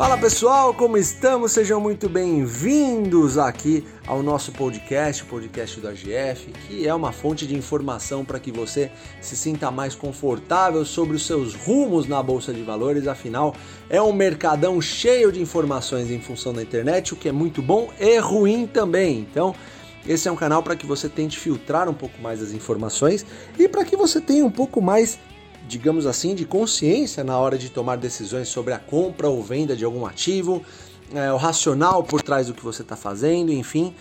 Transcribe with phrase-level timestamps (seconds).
[0.00, 1.52] Fala pessoal, como estamos?
[1.52, 7.46] Sejam muito bem-vindos aqui ao nosso podcast, o podcast do AGF, que é uma fonte
[7.46, 8.90] de informação para que você
[9.20, 13.06] se sinta mais confortável sobre os seus rumos na bolsa de valores.
[13.06, 13.54] Afinal,
[13.90, 17.90] é um mercadão cheio de informações em função da internet, o que é muito bom
[18.00, 19.18] e ruim também.
[19.18, 19.54] Então,
[20.08, 23.26] esse é um canal para que você tente filtrar um pouco mais as informações
[23.58, 25.18] e para que você tenha um pouco mais
[25.70, 29.84] digamos assim, de consciência na hora de tomar decisões sobre a compra ou venda de
[29.84, 30.62] algum ativo,
[31.14, 33.94] é, o racional por trás do que você está fazendo, enfim.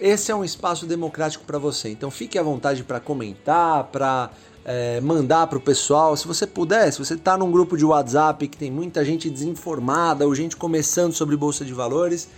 [0.00, 1.90] Esse é um espaço democrático para você.
[1.90, 4.30] Então fique à vontade para comentar, para
[4.64, 6.16] é, mandar para o pessoal.
[6.16, 10.26] Se você puder, se você está num grupo de WhatsApp que tem muita gente desinformada
[10.26, 12.28] ou gente começando sobre bolsa de valores,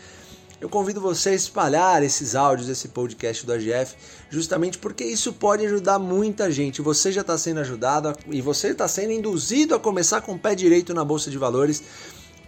[0.64, 3.96] eu convido você a espalhar esses áudios, esse podcast do AGF,
[4.30, 6.80] justamente porque isso pode ajudar muita gente.
[6.80, 10.54] Você já está sendo ajudado e você está sendo induzido a começar com o pé
[10.54, 11.82] direito na Bolsa de Valores,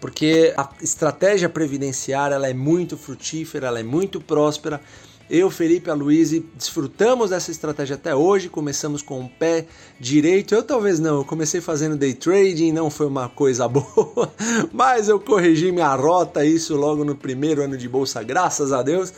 [0.00, 4.80] porque a estratégia previdenciária ela é muito frutífera, ela é muito próspera
[5.28, 8.48] eu, Felipe a Luíse desfrutamos dessa estratégia até hoje.
[8.48, 9.66] Começamos com o pé
[9.98, 10.54] direito.
[10.54, 14.32] Eu talvez não, eu comecei fazendo day trading, não foi uma coisa boa,
[14.72, 19.12] mas eu corrigi minha rota, isso logo no primeiro ano de bolsa, graças a Deus,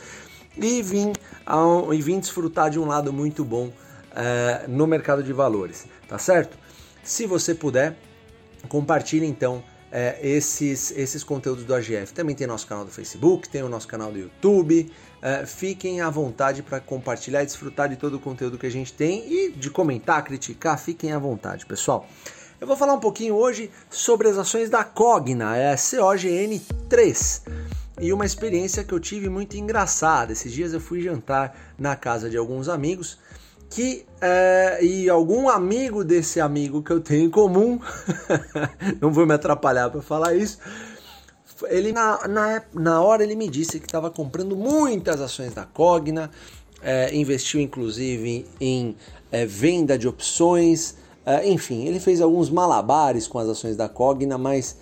[0.57, 1.13] e vim,
[1.45, 3.71] ao, e vim desfrutar de um lado muito bom
[4.15, 6.57] é, no mercado de valores, tá certo?
[7.03, 7.95] Se você puder,
[8.67, 12.13] compartilhe então é, esses, esses conteúdos do AGF.
[12.13, 14.91] Também tem nosso canal do Facebook, tem o nosso canal do YouTube.
[15.21, 18.93] É, fiquem à vontade para compartilhar e desfrutar de todo o conteúdo que a gente
[18.93, 22.07] tem e de comentar, criticar, fiquem à vontade, pessoal.
[22.59, 27.41] Eu vou falar um pouquinho hoje sobre as ações da Cogna, é a COGN3
[28.01, 30.31] e uma experiência que eu tive muito engraçada.
[30.31, 33.17] Esses dias eu fui jantar na casa de alguns amigos
[33.69, 37.79] que é, e algum amigo desse amigo que eu tenho em comum,
[38.99, 40.57] não vou me atrapalhar para falar isso,
[41.67, 46.31] ele na, na, na hora ele me disse que estava comprando muitas ações da Cogna,
[46.81, 48.95] é, investiu inclusive em
[49.31, 50.95] é, venda de opções,
[51.45, 54.77] enfim, ele fez alguns malabares com as ações da Cogna, mas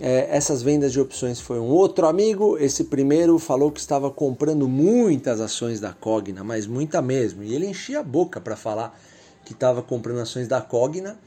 [0.00, 2.56] é, essas vendas de opções foi um outro amigo.
[2.58, 7.42] Esse primeiro falou que estava comprando muitas ações da Cogna, mas muita mesmo.
[7.42, 8.98] E ele enchia a boca para falar
[9.44, 11.18] que estava comprando ações da Cogna.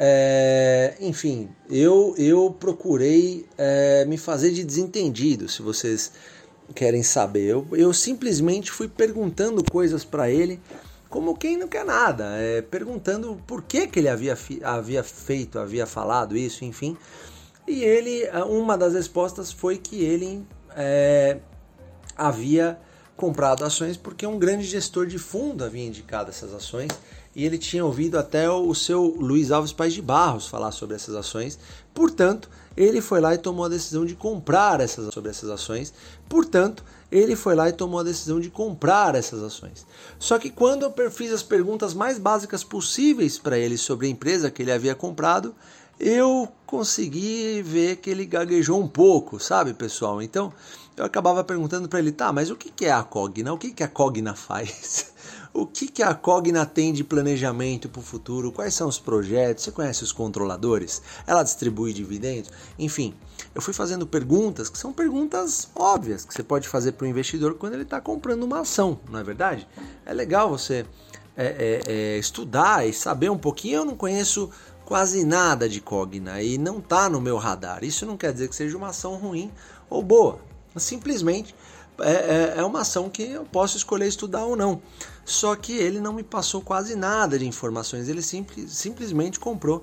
[0.00, 6.12] É, enfim, eu, eu procurei é, me fazer de desentendido, se vocês
[6.74, 7.46] querem saber.
[7.46, 10.60] Eu, eu simplesmente fui perguntando coisas para ele,
[11.10, 15.86] como quem não quer nada, é, perguntando por que, que ele havia, havia feito, havia
[15.86, 16.96] falado isso, enfim.
[17.68, 20.42] E ele, uma das respostas foi que ele
[20.74, 21.38] é,
[22.16, 22.78] havia
[23.14, 26.88] comprado ações porque um grande gestor de fundo havia indicado essas ações
[27.36, 31.14] e ele tinha ouvido até o seu Luiz Alves Pais de Barros falar sobre essas
[31.14, 31.58] ações.
[31.92, 35.92] Portanto, ele foi lá e tomou a decisão de comprar essas sobre essas ações.
[36.28, 39.86] Portanto, ele foi lá e tomou a decisão de comprar essas ações.
[40.18, 44.50] Só que quando eu fiz as perguntas mais básicas possíveis para ele sobre a empresa
[44.50, 45.54] que ele havia comprado,
[45.98, 50.22] eu consegui ver que ele gaguejou um pouco, sabe, pessoal?
[50.22, 50.52] Então
[50.96, 53.52] eu acabava perguntando para ele, tá, mas o que é a Cogna?
[53.52, 55.12] O que a Cogna faz?
[55.50, 58.52] O que a Cogna tem de planejamento para o futuro?
[58.52, 59.64] Quais são os projetos?
[59.64, 61.02] Você conhece os controladores?
[61.26, 62.50] Ela distribui dividendos?
[62.78, 63.14] Enfim,
[63.54, 67.54] eu fui fazendo perguntas que são perguntas óbvias que você pode fazer para o investidor
[67.54, 69.66] quando ele está comprando uma ação, não é verdade?
[70.06, 70.86] É legal você
[71.40, 73.76] é, é, é, estudar e saber um pouquinho.
[73.76, 74.50] Eu não conheço
[74.88, 77.84] quase nada de Cogna e não está no meu radar.
[77.84, 79.52] Isso não quer dizer que seja uma ação ruim
[79.90, 80.38] ou boa.
[80.78, 81.54] Simplesmente
[81.98, 84.80] é, é, é, uma ação que eu posso escolher estudar ou não.
[85.26, 88.08] Só que ele não me passou quase nada de informações.
[88.08, 89.82] Ele simples, simplesmente comprou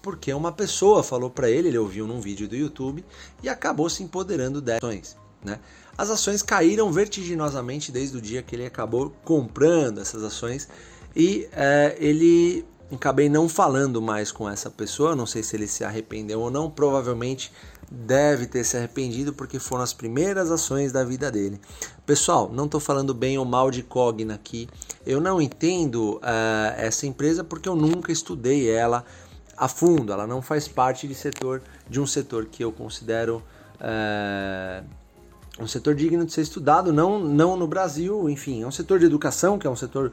[0.00, 3.04] porque uma pessoa falou para ele, ele ouviu num vídeo do YouTube
[3.42, 5.16] e acabou se empoderando dessas ações.
[5.42, 5.58] Né?
[5.98, 10.68] As ações caíram vertiginosamente desde o dia que ele acabou comprando essas ações
[11.16, 12.64] e é, ele
[12.94, 16.70] acabei não falando mais com essa pessoa, não sei se ele se arrependeu ou não,
[16.70, 17.52] provavelmente
[17.90, 21.60] deve ter se arrependido porque foram as primeiras ações da vida dele.
[22.06, 24.68] Pessoal, não estou falando bem ou mal de Cogna aqui,
[25.06, 26.20] eu não entendo uh,
[26.76, 29.04] essa empresa porque eu nunca estudei ela
[29.56, 33.42] a fundo, ela não faz parte de setor de um setor que eu considero
[33.80, 34.84] uh,
[35.58, 39.06] um setor digno de ser estudado, não, não no Brasil, enfim, é um setor de
[39.06, 40.12] educação que é um setor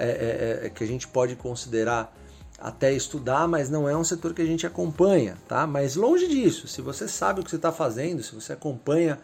[0.00, 2.16] é, é, é, que a gente pode considerar
[2.60, 5.66] até estudar, mas não é um setor que a gente acompanha, tá?
[5.66, 9.18] Mas longe disso, se você sabe o que você está fazendo, se você acompanha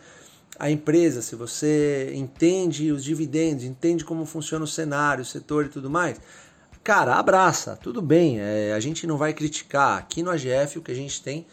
[0.58, 5.68] a empresa, se você entende os dividendos, entende como funciona o cenário, o setor e
[5.68, 6.18] tudo mais,
[6.82, 9.98] cara, abraça, tudo bem, é, a gente não vai criticar.
[9.98, 11.46] Aqui no AGF o que a gente tem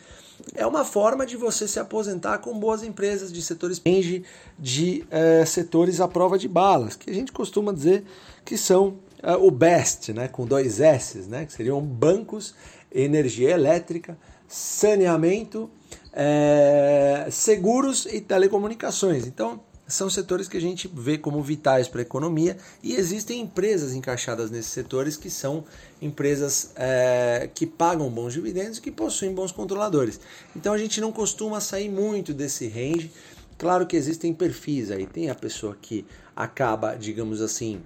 [0.55, 4.23] é uma forma de você se aposentar com boas empresas de setores range
[4.57, 8.05] de é, setores à prova de balas, que a gente costuma dizer
[8.45, 8.99] que são
[9.39, 12.53] o best, né, com dois S, né, que seriam bancos,
[12.91, 14.17] energia elétrica,
[14.47, 15.69] saneamento,
[16.11, 19.25] é, seguros e telecomunicações.
[19.25, 23.93] Então, são setores que a gente vê como vitais para a economia e existem empresas
[23.93, 25.63] encaixadas nesses setores que são
[26.01, 30.19] empresas é, que pagam bons dividendos e que possuem bons controladores.
[30.55, 33.11] Então a gente não costuma sair muito desse range.
[33.57, 36.05] Claro que existem perfis aí, tem a pessoa que
[36.35, 37.81] acaba, digamos assim,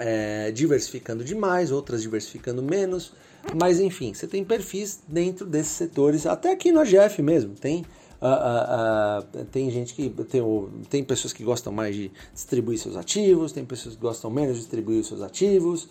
[0.00, 3.12] é, diversificando demais, outras diversificando menos,
[3.54, 7.84] mas enfim, você tem perfis dentro desses setores, até aqui no AGF mesmo, tem
[8.20, 10.42] Uh, uh, uh, tem gente que tem,
[10.90, 14.60] tem pessoas que gostam mais de distribuir seus ativos, tem pessoas que gostam menos de
[14.60, 15.88] distribuir seus ativos.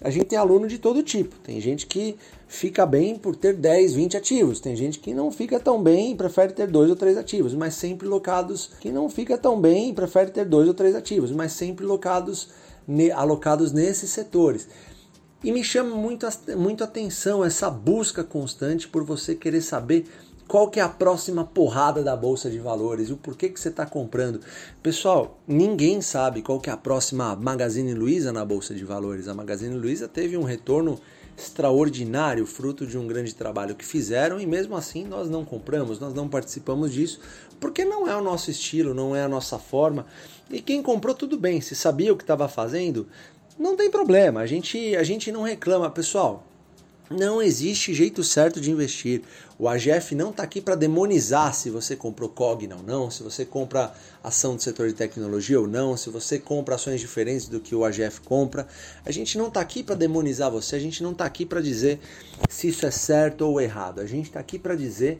[0.00, 1.36] A gente tem aluno de todo tipo.
[1.40, 2.16] Tem gente que
[2.46, 4.60] fica bem por ter 10, 20 ativos.
[4.60, 7.74] Tem gente que não fica tão bem e prefere ter dois ou três ativos, mas
[7.74, 8.70] sempre locados.
[8.80, 12.48] Que não fica tão bem e prefere ter dois ou três ativos, mas sempre locados,
[13.14, 14.68] alocados nesses setores.
[15.42, 16.26] E me chama muito,
[16.56, 20.06] muito atenção essa busca constante por você querer saber
[20.48, 23.84] qual que é a próxima porrada da bolsa de valores o porquê que você está
[23.84, 24.40] comprando.
[24.82, 29.28] Pessoal, ninguém sabe qual que é a próxima Magazine Luiza na bolsa de valores.
[29.28, 30.98] A Magazine Luiza teve um retorno
[31.36, 36.12] extraordinário, fruto de um grande trabalho que fizeram e mesmo assim nós não compramos, nós
[36.12, 37.20] não participamos disso,
[37.60, 40.06] porque não é o nosso estilo, não é a nossa forma.
[40.50, 43.06] E quem comprou tudo bem, se sabia o que estava fazendo,
[43.58, 44.40] não tem problema.
[44.40, 46.44] A gente a gente não reclama, pessoal.
[47.10, 49.22] Não existe jeito certo de investir.
[49.58, 53.46] O AGF não está aqui para demonizar se você comprou Cogna ou não, se você
[53.46, 57.74] compra ação do setor de tecnologia ou não, se você compra ações diferentes do que
[57.74, 58.68] o AGF compra.
[59.06, 61.98] A gente não está aqui para demonizar você, a gente não está aqui para dizer
[62.50, 64.00] se isso é certo ou errado.
[64.02, 65.18] A gente está aqui para dizer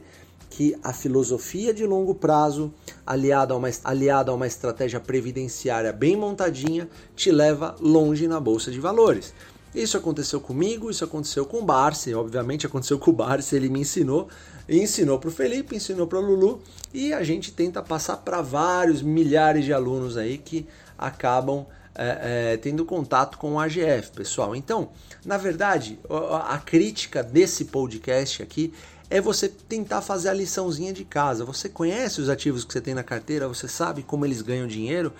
[0.49, 2.73] que a filosofia de longo prazo,
[3.05, 8.71] aliada a, uma, aliada a uma estratégia previdenciária bem montadinha, te leva longe na bolsa
[8.71, 9.33] de valores.
[9.73, 13.81] Isso aconteceu comigo, isso aconteceu com o Barsi, obviamente aconteceu com o Barsi, ele me
[13.81, 14.27] ensinou,
[14.67, 16.61] ensinou para o Felipe, ensinou para o Lulu
[16.91, 20.67] e a gente tenta passar para vários milhares de alunos aí que
[20.97, 24.55] acabam é, é, tendo contato com o AGF, pessoal.
[24.55, 24.89] Então,
[25.23, 25.99] na verdade,
[26.45, 28.73] a crítica desse podcast aqui
[29.09, 31.43] é você tentar fazer a liçãozinha de casa.
[31.43, 35.11] Você conhece os ativos que você tem na carteira, você sabe como eles ganham dinheiro,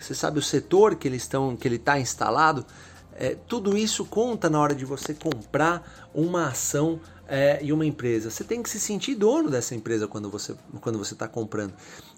[0.00, 2.66] você sabe o setor que eles estão, que ele está instalado.
[3.18, 8.30] É, tudo isso conta na hora de você comprar uma ação é, e uma empresa.
[8.30, 11.72] Você tem que se sentir dono dessa empresa quando você quando você está comprando.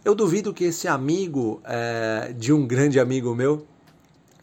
[0.05, 3.67] Eu duvido que esse amigo é, de um grande amigo meu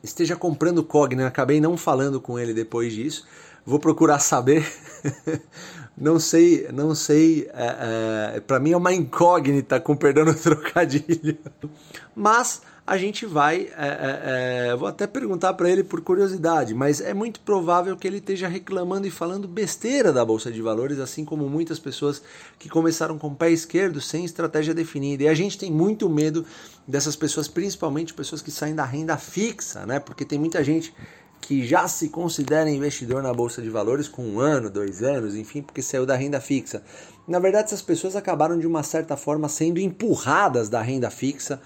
[0.01, 1.27] esteja comprando Cogna.
[1.27, 3.25] Acabei não falando com ele depois disso.
[3.65, 4.65] Vou procurar saber.
[5.97, 7.49] não sei, não sei.
[7.53, 11.37] É, é Para mim é uma incógnita, com perdão no trocadilho.
[12.15, 13.69] Mas a gente vai.
[13.75, 18.07] É, é, é, vou até perguntar para ele por curiosidade, mas é muito provável que
[18.07, 22.21] ele esteja reclamando e falando besteira da Bolsa de Valores, assim como muitas pessoas
[22.59, 25.23] que começaram com o pé esquerdo, sem estratégia definida.
[25.23, 26.45] E a gente tem muito medo
[26.87, 29.99] dessas pessoas, principalmente pessoas que saem da renda fixa, né?
[29.99, 30.93] Porque tem muita gente
[31.41, 35.61] que já se considera investidor na bolsa de valores com um ano, dois anos, enfim,
[35.61, 36.81] porque saiu da renda fixa.
[37.27, 41.61] Na verdade, essas pessoas acabaram de uma certa forma sendo empurradas da renda fixa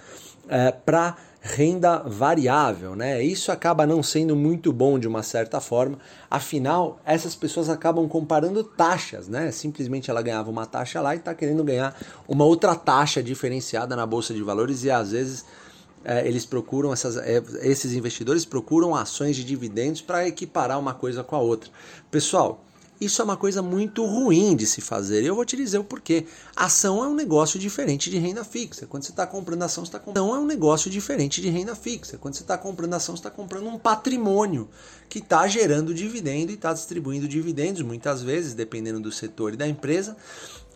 [0.47, 3.23] é, para renda variável, né?
[3.23, 5.97] Isso acaba não sendo muito bom de uma certa forma.
[6.29, 9.49] Afinal, essas pessoas acabam comparando taxas, né?
[9.51, 11.95] Simplesmente ela ganhava uma taxa lá e está querendo ganhar
[12.27, 15.45] uma outra taxa diferenciada na bolsa de valores e às vezes
[16.03, 21.24] é, eles procuram essas, é, esses investidores procuram ações de dividendos para equiparar uma coisa
[21.24, 21.70] com a outra.
[22.10, 22.63] Pessoal,
[23.00, 25.24] isso é uma coisa muito ruim de se fazer.
[25.24, 26.25] E eu vou te dizer o porquê.
[26.53, 28.86] Ação é um negócio diferente de renda fixa.
[28.86, 30.25] Quando você está comprando ação, está comprando.
[30.25, 32.18] Ação é um negócio diferente de renda fixa.
[32.18, 34.68] Quando você está comprando ação, está comprando um patrimônio
[35.08, 39.68] que está gerando dividendo e está distribuindo dividendos, muitas vezes, dependendo do setor e da
[39.68, 40.18] empresa,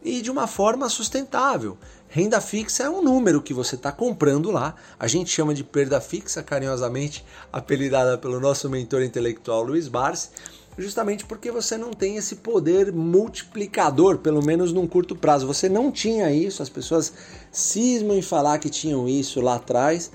[0.03, 1.77] e de uma forma sustentável.
[2.09, 4.75] Renda fixa é um número que você está comprando lá.
[4.99, 10.29] A gente chama de perda fixa, carinhosamente apelidada pelo nosso mentor intelectual Luiz Barsi
[10.77, 15.45] justamente porque você não tem esse poder multiplicador, pelo menos num curto prazo.
[15.47, 17.13] Você não tinha isso, as pessoas
[17.51, 20.11] cismam em falar que tinham isso lá atrás,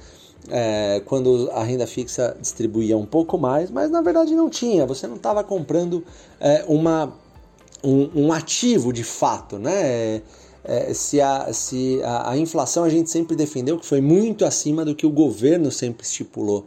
[0.51, 4.87] é, quando a renda fixa distribuía um pouco mais, mas na verdade não tinha.
[4.87, 6.05] Você não estava comprando
[6.41, 7.13] é, uma,
[7.83, 10.23] um, um, ativo de fato, né?
[10.65, 14.85] É, se, a, se a, a inflação a gente sempre defendeu que foi muito acima
[14.85, 16.67] do que o governo sempre estipulou.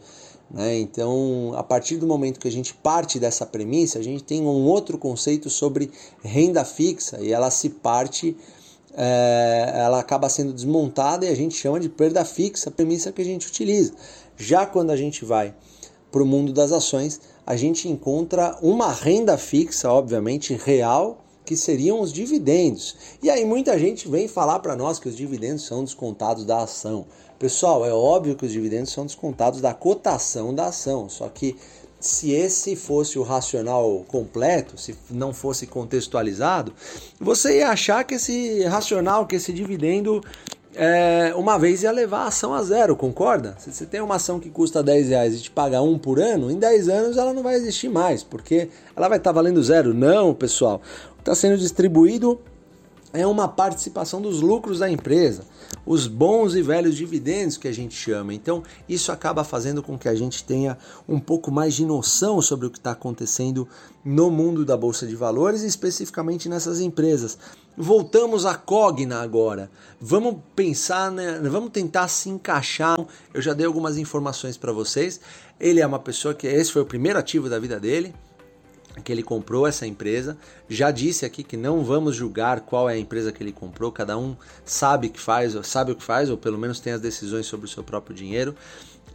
[0.50, 0.80] Né?
[0.80, 4.66] Então, a partir do momento que a gente parte dessa premissa, a gente tem um
[4.66, 5.92] outro conceito sobre
[6.24, 8.36] renda fixa e ela se parte
[8.94, 13.22] é, ela acaba sendo desmontada e a gente chama de perda fixa, a premissa que
[13.22, 13.94] a gente utiliza.
[14.38, 15.54] Já quando a gente vai
[16.12, 22.00] para o mundo das ações, a gente encontra uma renda fixa, obviamente real, que seriam
[22.00, 22.96] os dividendos.
[23.22, 27.06] E aí muita gente vem falar para nós que os dividendos são descontados da ação.
[27.38, 31.58] Pessoal, é óbvio que os dividendos são descontados da cotação da ação, só que
[32.00, 36.74] se esse fosse o racional completo, se não fosse contextualizado,
[37.20, 40.24] você ia achar que esse racional, que esse dividendo,
[40.76, 43.56] é, uma vez ia levar a ação a zero, concorda?
[43.60, 46.50] Se você tem uma ação que custa 10 reais e te paga um por ano,
[46.50, 49.94] em 10 anos ela não vai existir mais, porque ela vai estar valendo zero.
[49.94, 50.82] Não, pessoal.
[51.20, 52.40] Está sendo distribuído
[53.14, 55.44] é uma participação dos lucros da empresa,
[55.86, 58.34] os bons e velhos dividendos que a gente chama.
[58.34, 60.78] Então, isso acaba fazendo com que a gente tenha
[61.08, 63.68] um pouco mais de noção sobre o que está acontecendo
[64.04, 67.38] no mundo da Bolsa de Valores, especificamente nessas empresas.
[67.78, 69.70] Voltamos à Cogna agora.
[70.00, 71.40] Vamos pensar, né?
[71.44, 72.98] vamos tentar se encaixar.
[73.34, 75.20] Eu já dei algumas informações para vocês.
[75.60, 78.14] Ele é uma pessoa que esse foi o primeiro ativo da vida dele
[79.04, 80.38] que ele comprou essa empresa.
[80.70, 84.18] Já disse aqui que não vamos julgar qual é a empresa que ele comprou, cada
[84.18, 87.66] um sabe que faz, sabe o que faz, ou pelo menos tem as decisões sobre
[87.66, 88.56] o seu próprio dinheiro.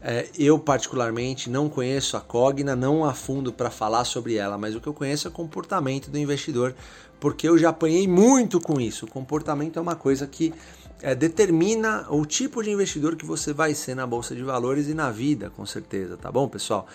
[0.00, 4.74] É, eu, particularmente, não conheço a Cogna, não a fundo para falar sobre ela, mas
[4.74, 6.74] o que eu conheço é o comportamento do investidor,
[7.18, 9.06] porque eu já apanhei muito com isso.
[9.06, 10.52] O comportamento é uma coisa que
[11.02, 14.94] é, determina o tipo de investidor que você vai ser na bolsa de valores e
[14.94, 16.86] na vida, com certeza, tá bom, pessoal?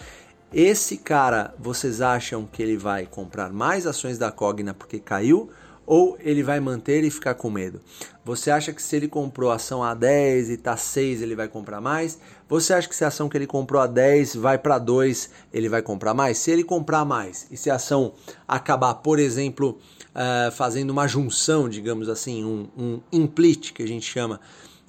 [0.54, 5.50] Esse cara, vocês acham que ele vai comprar mais ações da Cogna porque caiu?
[5.86, 7.80] Ou ele vai manter e ficar com medo?
[8.26, 11.48] Você acha que se ele comprou a ação a 10 e está 6, ele vai
[11.48, 12.20] comprar mais?
[12.50, 15.70] Você acha que se a ação que ele comprou a 10 vai para 2, ele
[15.70, 16.38] vai comprar mais?
[16.38, 18.14] Se ele comprar mais e se a ação
[18.46, 19.80] acabar, por exemplo,
[20.10, 24.40] uh, fazendo uma junção, digamos assim, um, um que a gente chama,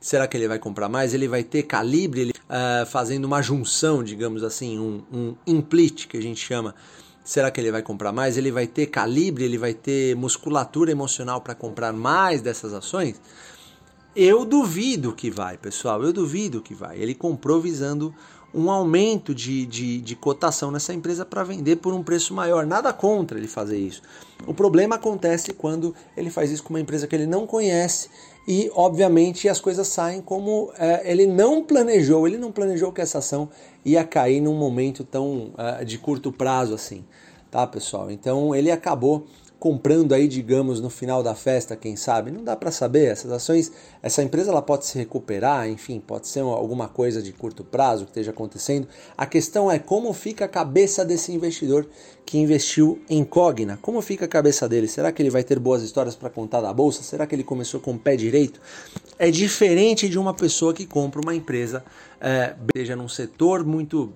[0.03, 1.15] será que ele vai comprar mais?
[1.15, 2.21] Ele vai ter calibre?
[2.21, 6.75] Ele uh, fazendo uma junção, digamos assim, um, um implit que a gente chama.
[7.25, 8.37] Será que ele vai comprar mais?
[8.37, 13.21] Ele vai ter calibre, ele vai ter musculatura emocional para comprar mais dessas ações?
[14.15, 16.03] Eu duvido que vai, pessoal.
[16.03, 16.99] Eu duvido que vai.
[16.99, 18.13] Ele comprou visando
[18.55, 22.67] um aumento de, de, de cotação nessa empresa para vender por um preço maior.
[22.67, 24.03] Nada contra ele fazer isso.
[24.47, 28.09] O problema acontece quando ele faz isso com uma empresa que ele não conhece
[28.47, 32.27] e, obviamente, as coisas saem como é, ele não planejou.
[32.27, 33.49] Ele não planejou que essa ação
[33.85, 37.05] ia cair num momento tão é, de curto prazo assim,
[37.51, 38.11] tá, pessoal?
[38.11, 39.27] Então ele acabou
[39.63, 42.33] comprando aí, digamos, no final da festa, quem sabe?
[42.33, 43.05] Não dá para saber.
[43.05, 43.71] Essas ações,
[44.03, 48.11] essa empresa ela pode se recuperar, enfim, pode ser alguma coisa de curto prazo que
[48.11, 48.89] esteja acontecendo.
[49.17, 51.87] A questão é como fica a cabeça desse investidor
[52.27, 53.79] que investiu em Cogna.
[53.81, 54.89] Como fica a cabeça dele?
[54.89, 57.05] Será que ele vai ter boas histórias para contar da bolsa?
[57.05, 58.61] Será que ele começou com o pé direito?
[59.17, 61.85] É diferente de uma pessoa que compra uma empresa,
[62.21, 64.13] é, seja num setor muito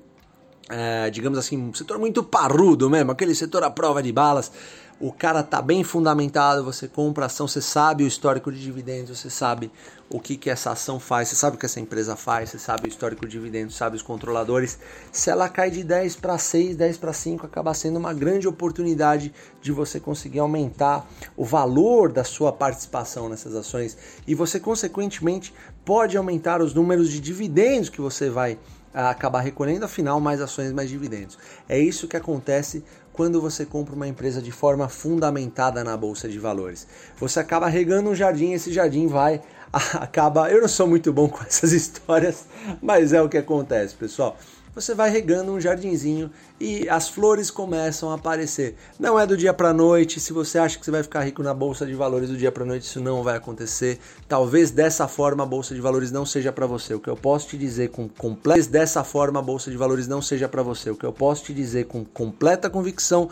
[0.68, 4.50] é, digamos assim, um setor muito parrudo mesmo, aquele setor à prova de balas
[4.98, 9.18] o cara tá bem fundamentado, você compra a ação, você sabe o histórico de dividendos,
[9.18, 9.70] você sabe
[10.08, 12.86] o que, que essa ação faz, você sabe o que essa empresa faz, você sabe
[12.86, 14.78] o histórico de dividendos, sabe os controladores.
[15.12, 19.34] Se ela cai de 10 para 6, 10 para 5, acaba sendo uma grande oportunidade
[19.60, 21.06] de você conseguir aumentar
[21.36, 25.52] o valor da sua participação nessas ações e você, consequentemente,
[25.84, 28.58] pode aumentar os números de dividendos que você vai
[28.96, 31.38] acabar recolhendo, afinal, mais ações, mais dividendos.
[31.68, 36.38] É isso que acontece quando você compra uma empresa de forma fundamentada na bolsa de
[36.38, 36.86] valores.
[37.18, 39.42] Você acaba regando um jardim, esse jardim vai
[39.94, 40.50] acaba.
[40.50, 42.46] Eu não sou muito bom com essas histórias,
[42.80, 44.36] mas é o que acontece, pessoal
[44.76, 46.30] você vai regando um jardinzinho
[46.60, 48.76] e as flores começam a aparecer.
[49.00, 50.20] Não é do dia para noite.
[50.20, 52.62] Se você acha que você vai ficar rico na bolsa de valores do dia para
[52.62, 53.98] noite, isso não vai acontecer.
[54.28, 56.92] Talvez dessa forma a bolsa de valores não seja para você.
[56.92, 60.20] O que eu posso te dizer com completa dessa forma a bolsa de valores não
[60.20, 60.90] seja para você.
[60.90, 63.30] O que eu posso te dizer com completa convicção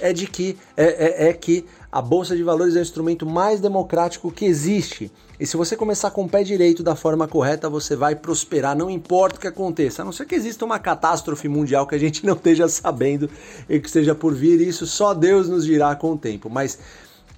[0.00, 3.60] é de que é, é, é que a bolsa de valores é o instrumento mais
[3.60, 5.10] democrático que existe.
[5.40, 8.90] E se você começar com o pé direito da forma correta, você vai prosperar, não
[8.90, 10.02] importa o que aconteça.
[10.02, 13.30] A não ser que exista uma catástrofe mundial que a gente não esteja sabendo
[13.68, 16.50] e que esteja por vir, isso só Deus nos dirá com o tempo.
[16.50, 16.78] Mas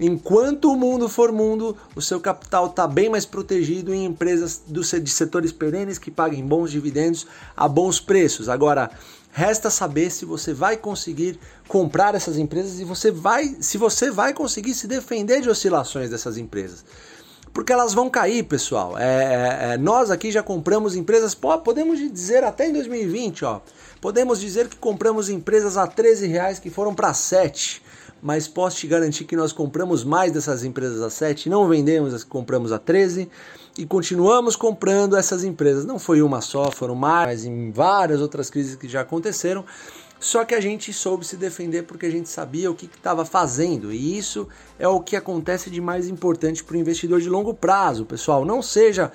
[0.00, 4.80] enquanto o mundo for mundo, o seu capital está bem mais protegido em empresas do,
[4.80, 7.26] de setores perenes que paguem bons dividendos
[7.57, 8.49] a bons preços.
[8.49, 8.90] Agora,
[9.33, 11.38] Resta saber se você vai conseguir
[11.69, 16.37] comprar essas empresas e você vai, se você vai conseguir se defender de oscilações dessas
[16.37, 16.85] empresas.
[17.52, 18.99] Porque elas vão cair, pessoal.
[18.99, 23.61] É, é, é nós aqui já compramos empresas, podemos dizer até em 2020, ó.
[24.00, 27.83] Podemos dizer que compramos empresas a 13 reais que foram para 7.
[28.22, 32.22] Mas posso te garantir que nós compramos mais dessas empresas a 7, não vendemos as
[32.22, 33.28] que compramos a 13
[33.78, 35.84] e continuamos comprando essas empresas.
[35.84, 39.64] Não foi uma só, foram mais em várias outras crises que já aconteceram.
[40.18, 43.90] Só que a gente soube se defender porque a gente sabia o que estava fazendo,
[43.90, 44.46] e isso
[44.78, 48.44] é o que acontece de mais importante para o investidor de longo prazo, pessoal.
[48.44, 49.10] Não seja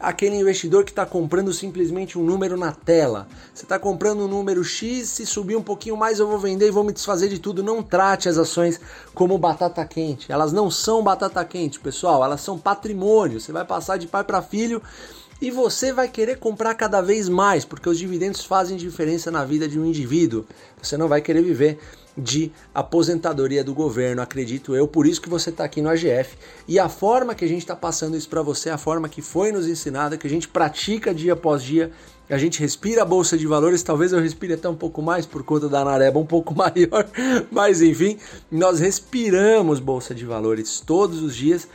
[0.00, 3.28] aquele investidor que está comprando simplesmente um número na tela.
[3.52, 6.70] Você está comprando um número X, se subir um pouquinho mais eu vou vender e
[6.70, 7.62] vou me desfazer de tudo.
[7.62, 8.80] Não trate as ações
[9.14, 10.32] como batata quente.
[10.32, 12.24] Elas não são batata quente, pessoal.
[12.24, 13.38] Elas são patrimônio.
[13.38, 14.82] Você vai passar de pai para filho
[15.40, 19.66] e você vai querer comprar cada vez mais, porque os dividendos fazem diferença na vida
[19.66, 20.44] de um indivíduo.
[20.82, 21.78] Você não vai querer viver
[22.16, 24.86] de aposentadoria do governo, acredito eu.
[24.86, 26.36] Por isso que você está aqui no AGF.
[26.66, 29.52] E a forma que a gente está passando isso para você, a forma que foi
[29.52, 31.90] nos ensinada, que a gente pratica dia após dia,
[32.28, 33.82] a gente respira a bolsa de valores.
[33.82, 37.06] Talvez eu respire até um pouco mais por conta da nareba um pouco maior,
[37.50, 38.18] mas enfim,
[38.50, 41.68] nós respiramos bolsa de valores todos os dias.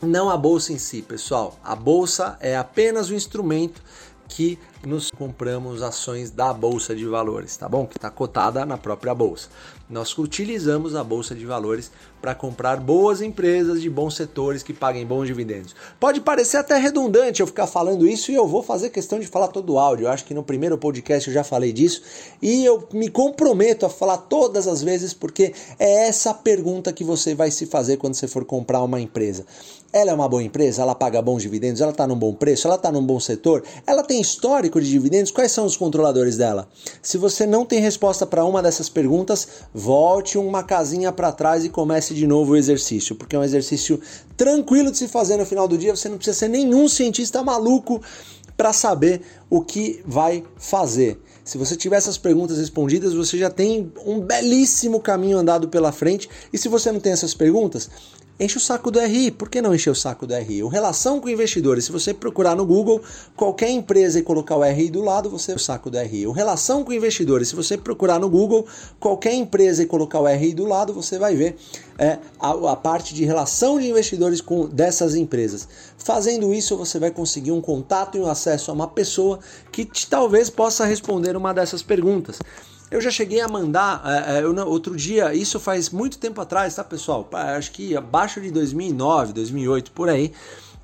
[0.00, 1.58] Não a bolsa em si, pessoal.
[1.64, 3.80] A bolsa é apenas o instrumento
[4.28, 7.86] que nos compramos ações da bolsa de valores, tá bom?
[7.86, 9.48] Que está cotada na própria bolsa.
[9.88, 11.90] Nós utilizamos a bolsa de valores
[12.20, 15.76] para comprar boas empresas de bons setores que paguem bons dividendos.
[16.00, 19.48] Pode parecer até redundante eu ficar falando isso e eu vou fazer questão de falar
[19.48, 20.06] todo o áudio.
[20.06, 22.02] Eu acho que no primeiro podcast eu já falei disso
[22.40, 27.34] e eu me comprometo a falar todas as vezes porque é essa pergunta que você
[27.34, 29.44] vai se fazer quando você for comprar uma empresa.
[29.94, 30.82] Ela é uma boa empresa?
[30.82, 31.80] Ela paga bons dividendos?
[31.80, 32.66] Ela está num bom preço?
[32.66, 33.62] Ela está num bom setor?
[33.86, 35.30] Ela tem histórico de dividendos?
[35.30, 36.68] Quais são os controladores dela?
[37.00, 41.68] Se você não tem resposta para uma dessas perguntas, volte uma casinha para trás e
[41.68, 44.00] comece de novo o exercício, porque é um exercício
[44.36, 45.94] tranquilo de se fazer no final do dia.
[45.94, 48.02] Você não precisa ser nenhum cientista maluco
[48.56, 51.20] para saber o que vai fazer.
[51.44, 56.28] Se você tiver essas perguntas respondidas, você já tem um belíssimo caminho andado pela frente.
[56.52, 57.88] E se você não tem essas perguntas,
[58.38, 59.30] enche o saco do RI.
[59.30, 60.62] Por que não encher o saco do RI?
[60.62, 63.00] O relação com investidores, se você procurar no Google
[63.36, 66.26] qualquer empresa e colocar o RI do lado, você o saco do RI.
[66.26, 68.66] O relação com investidores, se você procurar no Google
[68.98, 71.56] qualquer empresa e colocar o RI do lado, você vai ver
[71.98, 75.68] é, a, a parte de relação de investidores com dessas empresas.
[75.96, 79.38] Fazendo isso, você vai conseguir um contato e um acesso a uma pessoa
[79.70, 82.38] que te, talvez possa responder uma dessas perguntas.
[82.90, 86.74] Eu já cheguei a mandar, é, é, eu, outro dia, isso faz muito tempo atrás,
[86.74, 87.28] tá pessoal?
[87.32, 90.32] Acho que abaixo de 2009, 2008, por aí.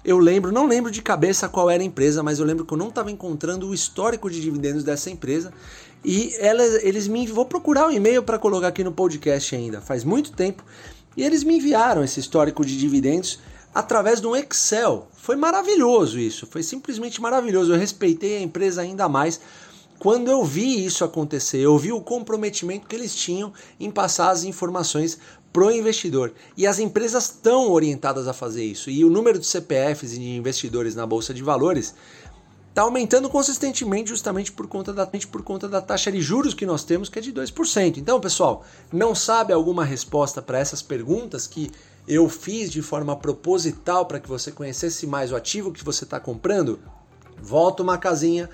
[0.02, 2.78] Eu lembro, não lembro de cabeça qual era a empresa, mas eu lembro que eu
[2.78, 5.52] não estava encontrando o histórico de dividendos dessa empresa.
[6.02, 7.26] E ela, eles me.
[7.26, 10.64] Vou procurar o um e-mail para colocar aqui no podcast ainda, faz muito tempo.
[11.14, 13.40] E eles me enviaram esse histórico de dividendos
[13.74, 15.06] através de um Excel.
[15.12, 17.72] Foi maravilhoso isso, foi simplesmente maravilhoso.
[17.72, 19.40] Eu respeitei a empresa ainda mais
[20.00, 24.44] quando eu vi isso acontecer, eu vi o comprometimento que eles tinham em passar as
[24.44, 25.18] informações
[25.52, 26.32] pro investidor.
[26.56, 28.88] E as empresas estão orientadas a fazer isso.
[28.88, 31.94] E o número de CPFs e de investidores na bolsa de valores
[32.70, 36.82] está aumentando consistentemente justamente por conta, da, por conta da taxa de juros que nós
[36.82, 37.98] temos, que é de 2%.
[37.98, 41.70] Então, pessoal, não sabe alguma resposta para essas perguntas que
[42.08, 46.18] eu fiz de forma proposital para que você conhecesse mais o ativo que você está
[46.18, 46.80] comprando?
[47.42, 48.48] Volta uma casinha,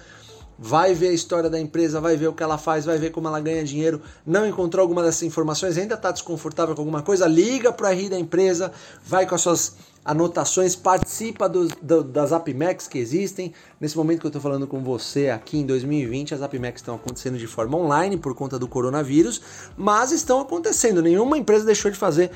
[0.58, 3.28] vai ver a história da empresa, vai ver o que ela faz, vai ver como
[3.28, 4.00] ela ganha dinheiro.
[4.26, 7.26] Não encontrou alguma dessas informações, ainda está desconfortável com alguma coisa?
[7.26, 8.72] Liga para a RI da empresa,
[9.04, 13.52] vai com as suas anotações, participa do, do, das AppMax que existem.
[13.80, 17.36] Nesse momento que eu estou falando com você aqui em 2020, as AppMax estão acontecendo
[17.36, 19.42] de forma online por conta do coronavírus,
[19.76, 21.02] mas estão acontecendo.
[21.02, 22.30] Nenhuma empresa deixou de fazer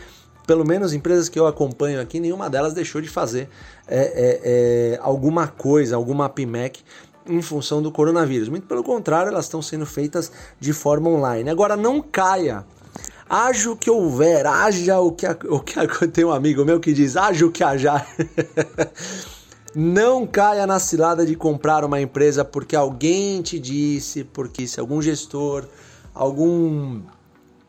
[0.46, 3.48] pelo menos empresas que eu acompanho aqui, nenhuma delas deixou de fazer
[3.87, 4.40] é, é,
[4.94, 6.83] é, alguma coisa, alguma AppMac
[7.26, 8.48] em função do coronavírus.
[8.48, 11.50] Muito pelo contrário, elas estão sendo feitas de forma online.
[11.50, 12.64] Agora, não caia.
[13.28, 17.16] Haja o que houver, haja o que, o que tem um amigo meu que diz,
[17.16, 18.04] haja o que haja.
[19.74, 25.00] não caia na cilada de comprar uma empresa porque alguém te disse, porque se algum
[25.00, 25.64] gestor,
[26.12, 27.02] algum,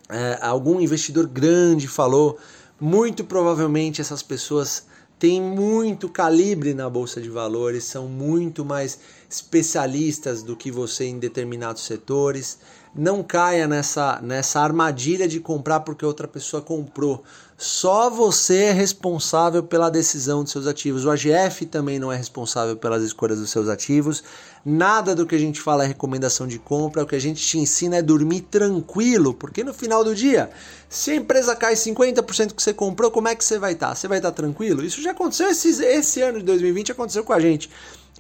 [0.10, 2.40] é, algum investidor grande falou,
[2.80, 4.86] muito provavelmente essas pessoas
[5.22, 8.98] têm muito calibre na bolsa de valores, são muito mais
[9.30, 12.58] especialistas do que você em determinados setores.
[12.94, 17.24] Não caia nessa, nessa armadilha de comprar porque outra pessoa comprou.
[17.58, 21.06] Só você é responsável pela decisão dos seus ativos.
[21.06, 24.24] O AGF também não é responsável pelas escolhas dos seus ativos.
[24.66, 27.04] Nada do que a gente fala é recomendação de compra.
[27.04, 30.50] O que a gente te ensina é dormir tranquilo, porque no final do dia,
[30.90, 33.90] se a empresa cai 50% que você comprou, como é que você vai estar?
[33.90, 33.96] Tá?
[33.96, 34.84] Você vai estar tá tranquilo?
[34.84, 37.70] Isso já aconteceu esse, esse ano de 2020, aconteceu com a gente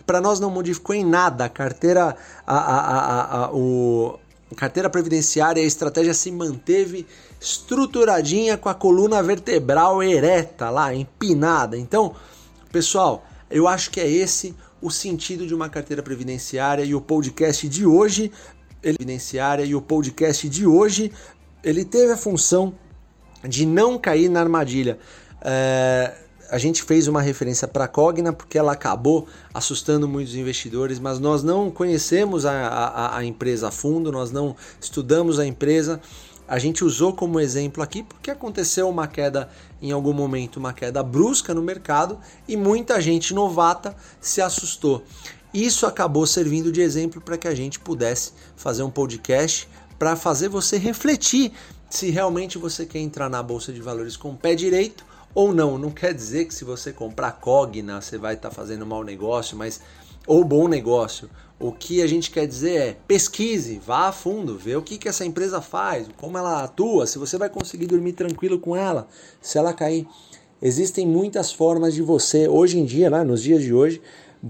[0.05, 4.19] para nós não modificou em nada a carteira, a, a, a, o,
[4.55, 7.05] carteira previdenciária, a estratégia se manteve
[7.39, 11.77] estruturadinha com a coluna vertebral ereta lá, empinada.
[11.77, 12.15] Então,
[12.71, 17.67] pessoal, eu acho que é esse o sentido de uma carteira previdenciária e o podcast
[17.69, 18.31] de hoje,
[18.81, 21.11] ele previdenciária e o podcast de hoje,
[21.63, 22.73] ele teve a função
[23.47, 24.97] de não cair na armadilha.
[25.41, 26.13] É,
[26.51, 31.17] a gente fez uma referência para a Cogna porque ela acabou assustando muitos investidores, mas
[31.17, 36.01] nós não conhecemos a, a, a, empresa a fundo, nós não estudamos a empresa.
[36.45, 39.49] A gente usou como exemplo aqui porque aconteceu uma queda
[39.81, 45.05] em algum momento, uma queda brusca no mercado e muita gente novata se assustou.
[45.53, 50.49] Isso acabou servindo de exemplo para que a gente pudesse fazer um podcast para fazer
[50.49, 51.53] você refletir
[51.89, 55.77] se realmente você quer entrar na bolsa de valores com o pé direito ou não.
[55.77, 59.57] Não quer dizer que se você comprar Cogna você vai estar tá fazendo mau negócio,
[59.57, 59.81] mas
[60.27, 61.29] ou bom negócio.
[61.59, 65.07] O que a gente quer dizer é pesquise, vá a fundo, vê o que, que
[65.07, 69.07] essa empresa faz, como ela atua, se você vai conseguir dormir tranquilo com ela,
[69.39, 70.07] se ela cair.
[70.59, 74.01] Existem muitas formas de você, hoje em dia, né, nos dias de hoje,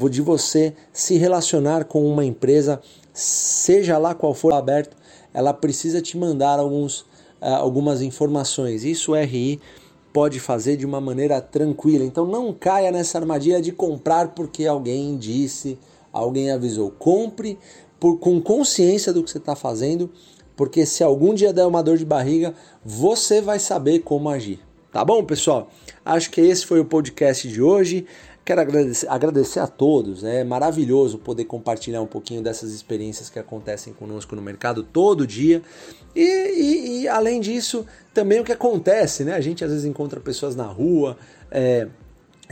[0.10, 2.82] de você se relacionar com uma empresa,
[3.14, 4.96] seja lá qual for aberto,
[5.34, 7.02] ela precisa te mandar alguns,
[7.42, 8.84] uh, algumas informações.
[8.84, 9.60] Isso o RI
[10.14, 12.04] pode fazer de uma maneira tranquila.
[12.04, 15.78] Então não caia nessa armadilha de comprar porque alguém disse,
[16.12, 16.92] alguém avisou.
[16.92, 17.58] Compre
[18.00, 20.10] por, com consciência do que você está fazendo,
[20.56, 24.60] porque se algum dia der uma dor de barriga, você vai saber como agir.
[24.92, 25.70] Tá bom, pessoal?
[26.04, 28.06] Acho que esse foi o podcast de hoje.
[28.52, 33.94] Quero agradecer, agradecer a todos, é maravilhoso poder compartilhar um pouquinho dessas experiências que acontecem
[33.94, 35.62] conosco no mercado todo dia.
[36.14, 39.36] E, e, e além disso, também o que acontece, né?
[39.36, 41.16] A gente às vezes encontra pessoas na rua
[41.50, 41.88] é,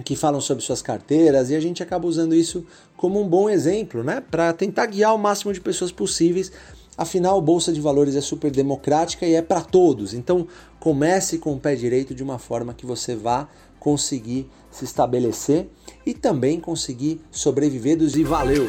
[0.06, 4.02] que falam sobre suas carteiras e a gente acaba usando isso como um bom exemplo,
[4.02, 4.24] né?
[4.32, 6.50] Para tentar guiar o máximo de pessoas possíveis.
[6.98, 10.14] Afinal, Bolsa de Valores é super democrática e é para todos.
[10.14, 10.48] Então,
[10.80, 15.70] comece com o pé direito de uma forma que você vá conseguir se estabelecer
[16.10, 18.68] e também conseguir sobreviver dos e valeu!